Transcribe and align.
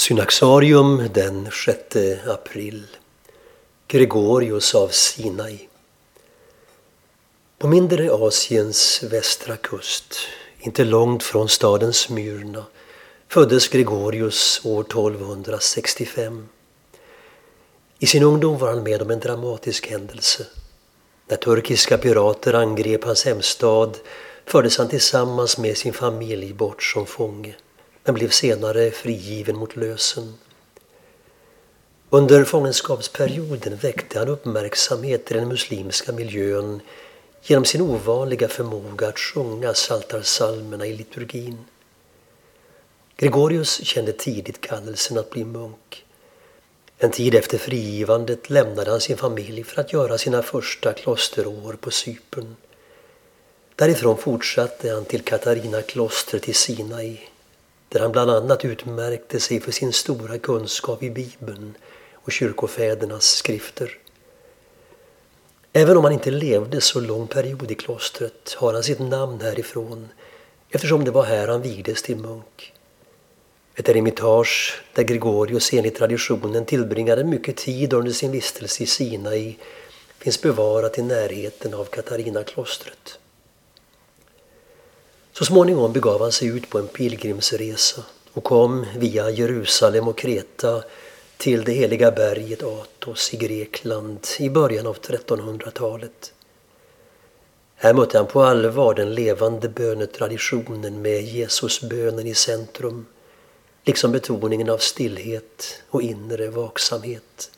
Synaxarium 0.00 1.08
den 1.14 1.50
6 1.50 1.96
april. 2.26 2.86
Gregorius 3.88 4.74
av 4.74 4.88
Sinai. 4.88 5.68
På 7.58 7.68
mindre 7.68 8.12
Asiens 8.12 9.02
västra 9.02 9.56
kust, 9.56 10.14
inte 10.58 10.84
långt 10.84 11.22
från 11.22 11.48
staden 11.48 11.92
Smyrna, 11.92 12.64
föddes 13.28 13.68
Gregorius 13.68 14.60
år 14.64 14.80
1265. 14.80 16.48
I 17.98 18.06
sin 18.06 18.22
ungdom 18.22 18.58
var 18.58 18.68
han 18.68 18.82
med 18.82 19.02
om 19.02 19.10
en 19.10 19.20
dramatisk 19.20 19.90
händelse. 19.90 20.46
När 21.28 21.36
turkiska 21.36 21.98
pirater 21.98 22.54
angrep 22.54 23.04
hans 23.04 23.24
hemstad 23.24 23.98
fördes 24.46 24.78
han 24.78 24.88
tillsammans 24.88 25.58
med 25.58 25.76
sin 25.76 25.92
familj 25.92 26.52
bort 26.52 26.82
som 26.82 27.06
fånge 27.06 27.54
men 28.04 28.14
blev 28.14 28.30
senare 28.30 28.90
frigiven 28.90 29.56
mot 29.56 29.76
lösen. 29.76 30.34
Under 32.10 32.44
fångenskapsperioden 32.44 33.76
väckte 33.76 34.18
han 34.18 34.28
uppmärksamhet 34.28 35.30
i 35.30 35.34
den 35.34 35.48
muslimska 35.48 36.12
miljön 36.12 36.80
genom 37.42 37.64
sin 37.64 37.80
ovanliga 37.80 38.48
förmåga 38.48 39.08
att 39.08 39.18
sjunga 39.18 39.74
saltarsalmerna 39.74 40.86
i 40.86 40.96
liturgin. 40.96 41.58
Gregorius 43.16 43.84
kände 43.84 44.12
tidigt 44.12 44.60
kallelsen 44.60 45.18
att 45.18 45.30
bli 45.30 45.44
munk. 45.44 46.04
En 46.98 47.10
tid 47.10 47.34
efter 47.34 47.58
frigivandet 47.58 48.50
lämnade 48.50 48.90
han 48.90 49.00
sin 49.00 49.16
familj 49.16 49.64
för 49.64 49.80
att 49.80 49.92
göra 49.92 50.18
sina 50.18 50.42
första 50.42 50.92
klosterår 50.92 51.72
på 51.80 51.90
Cypern. 51.90 52.56
Därifrån 53.76 54.18
fortsatte 54.18 54.90
han 54.90 55.04
till 55.04 55.22
Katarina-klostret 55.22 56.48
i 56.48 56.52
Sinai 56.52 57.29
där 57.90 58.00
han 58.00 58.12
bland 58.12 58.30
annat 58.30 58.64
utmärkte 58.64 59.40
sig 59.40 59.60
för 59.60 59.72
sin 59.72 59.92
stora 59.92 60.38
kunskap 60.38 61.02
i 61.02 61.10
Bibeln 61.10 61.74
och 62.14 62.32
kyrkofädernas 62.32 63.24
skrifter. 63.24 63.98
Även 65.72 65.96
om 65.96 66.04
han 66.04 66.12
inte 66.12 66.30
levde 66.30 66.80
så 66.80 67.00
lång 67.00 67.26
period 67.26 67.70
i 67.70 67.74
klostret 67.74 68.54
har 68.56 68.72
han 68.72 68.82
sitt 68.82 68.98
namn 68.98 69.40
härifrån 69.40 70.08
eftersom 70.70 71.04
det 71.04 71.10
var 71.10 71.24
här 71.24 71.48
han 71.48 71.62
vigdes 71.62 72.02
till 72.02 72.16
munk. 72.16 72.72
Ett 73.74 73.88
eremitage 73.88 74.82
där 74.94 75.02
Gregorius 75.02 75.72
enligt 75.72 75.96
traditionen 75.96 76.64
tillbringade 76.64 77.24
mycket 77.24 77.56
tid 77.56 77.92
under 77.92 78.12
sin 78.12 78.30
vistelse 78.30 78.82
i 78.82 78.86
Sinai 78.86 79.56
finns 80.18 80.42
bevarat 80.42 80.98
i 80.98 81.02
närheten 81.02 81.74
av 81.74 81.84
Katarina-klostret. 81.84 83.18
Så 85.32 85.44
småningom 85.44 85.92
begav 85.92 86.20
han 86.20 86.32
sig 86.32 86.48
ut 86.48 86.70
på 86.70 86.78
en 86.78 86.88
pilgrimsresa 86.88 88.02
och 88.32 88.44
kom 88.44 88.86
via 88.96 89.30
Jerusalem 89.30 90.08
och 90.08 90.18
Kreta 90.18 90.82
till 91.36 91.64
det 91.64 91.72
heliga 91.72 92.10
berget 92.10 92.62
Athos 92.62 93.34
i 93.34 93.36
Grekland 93.36 94.26
i 94.38 94.50
början 94.50 94.86
av 94.86 94.96
1300-talet. 94.96 96.32
Här 97.74 97.94
mötte 97.94 98.18
han 98.18 98.26
på 98.26 98.42
allvar 98.42 98.94
den 98.94 99.14
levande 99.14 99.68
bönetraditionen 99.68 101.02
med 101.02 101.22
Jesusbönen 101.22 102.26
i 102.26 102.34
centrum, 102.34 103.06
liksom 103.84 104.12
betoningen 104.12 104.70
av 104.70 104.78
stillhet 104.78 105.82
och 105.90 106.02
inre 106.02 106.48
vaksamhet. 106.48 107.50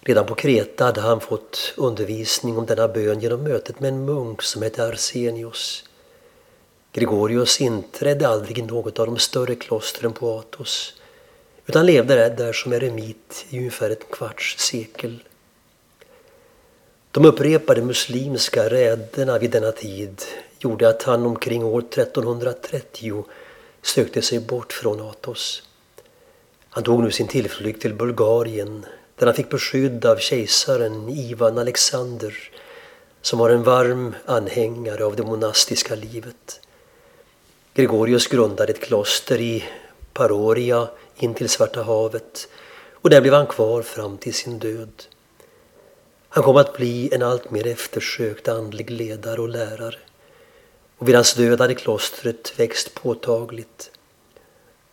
Redan 0.00 0.26
på 0.26 0.34
Kreta 0.34 0.84
hade 0.84 1.00
han 1.00 1.20
fått 1.20 1.74
undervisning 1.76 2.58
om 2.58 2.66
denna 2.66 2.88
bön 2.88 3.20
genom 3.20 3.42
mötet 3.42 3.80
med 3.80 3.88
en 3.88 4.04
munk 4.04 4.42
som 4.42 4.62
hette 4.62 4.86
Arsenius 4.86 5.84
Gregorius 6.96 7.60
inträdde 7.60 8.28
aldrig 8.28 8.58
i 8.58 8.62
något 8.62 8.98
av 8.98 9.06
de 9.06 9.18
större 9.18 9.54
klostren 9.54 10.12
på 10.12 10.38
Athos 10.38 10.94
utan 11.66 11.86
levde 11.86 12.28
där 12.28 12.52
som 12.52 12.72
eremit 12.72 13.46
i 13.50 13.58
ungefär 13.58 13.90
ett 13.90 14.10
kvarts 14.10 14.58
sekel. 14.58 15.22
De 17.10 17.24
upprepade 17.24 17.82
muslimska 17.82 18.70
räderna 18.70 19.38
vid 19.38 19.50
denna 19.50 19.72
tid 19.72 20.22
gjorde 20.58 20.88
att 20.88 21.02
han 21.02 21.26
omkring 21.26 21.64
år 21.64 21.80
1330 21.80 23.24
sökte 23.82 24.22
sig 24.22 24.40
bort 24.40 24.72
från 24.72 25.00
Athos. 25.00 25.62
Han 26.70 26.84
tog 26.84 27.02
nu 27.02 27.10
sin 27.10 27.28
tillflykt 27.28 27.82
till 27.82 27.94
Bulgarien 27.94 28.86
där 29.16 29.26
han 29.26 29.34
fick 29.34 29.50
beskydd 29.50 30.04
av 30.06 30.16
kejsaren 30.16 31.08
Ivan 31.08 31.58
Alexander 31.58 32.50
som 33.22 33.38
var 33.38 33.50
en 33.50 33.62
varm 33.62 34.14
anhängare 34.26 35.04
av 35.04 35.16
det 35.16 35.22
monastiska 35.22 35.94
livet. 35.94 36.60
Gregorius 37.76 38.26
grundade 38.26 38.72
ett 38.72 38.80
kloster 38.80 39.40
i 39.40 39.64
Paroria 40.12 40.88
intill 41.16 41.48
Svarta 41.48 41.82
havet 41.82 42.48
och 42.92 43.10
där 43.10 43.20
blev 43.20 43.34
han 43.34 43.46
kvar 43.46 43.82
fram 43.82 44.18
till 44.18 44.34
sin 44.34 44.58
död. 44.58 45.04
Han 46.28 46.44
kom 46.44 46.56
att 46.56 46.76
bli 46.76 47.14
en 47.14 47.22
allt 47.22 47.50
mer 47.50 47.66
eftersökt 47.66 48.48
andlig 48.48 48.90
ledare 48.90 49.40
och 49.40 49.48
lärare. 49.48 49.96
Och 50.98 51.08
vid 51.08 51.14
hans 51.14 51.34
död 51.34 51.60
hade 51.60 51.74
klostret 51.74 52.58
växt 52.58 52.94
påtagligt. 52.94 53.90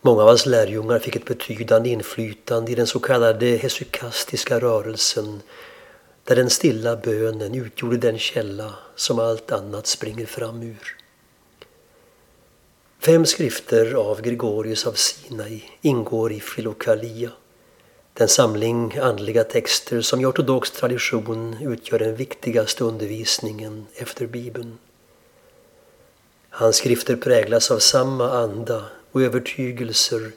Många 0.00 0.22
av 0.22 0.28
hans 0.28 0.46
lärjungar 0.46 0.98
fick 0.98 1.16
ett 1.16 1.24
betydande 1.24 1.90
inflytande 1.90 2.72
i 2.72 2.74
den 2.74 2.86
så 2.86 2.98
kallade 2.98 3.46
hesykastiska 3.46 4.60
rörelsen 4.60 5.40
där 6.24 6.36
den 6.36 6.50
stilla 6.50 6.96
bönen 6.96 7.54
utgjorde 7.54 7.96
den 7.96 8.18
källa 8.18 8.74
som 8.96 9.18
allt 9.18 9.52
annat 9.52 9.86
springer 9.86 10.26
fram 10.26 10.62
ur. 10.62 11.03
Fem 13.04 13.26
skrifter 13.26 13.94
av 13.94 14.20
Gregorius 14.22 14.86
av 14.86 14.92
Sinai 14.92 15.62
ingår 15.80 16.32
i 16.32 16.40
Filokalia, 16.40 17.30
den 18.14 18.28
samling 18.28 18.98
andliga 18.98 19.44
texter 19.44 20.00
som 20.00 20.20
i 20.20 20.24
ortodox 20.24 20.70
tradition 20.70 21.56
utgör 21.60 21.98
den 21.98 22.16
viktigaste 22.16 22.84
undervisningen 22.84 23.86
efter 23.94 24.26
Bibeln. 24.26 24.78
Hans 26.50 26.76
skrifter 26.76 27.16
präglas 27.16 27.70
av 27.70 27.78
samma 27.78 28.30
anda 28.30 28.84
och 29.12 29.22
övertygelser 29.22 30.32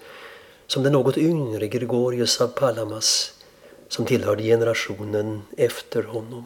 som 0.67 0.83
den 0.83 0.93
något 0.93 1.17
yngre 1.17 1.67
Gregorius 1.67 2.41
av 2.41 2.47
Palamas 2.47 3.33
som 3.87 4.05
tillhörde 4.05 4.43
generationen 4.43 5.41
efter 5.57 6.03
honom. 6.03 6.45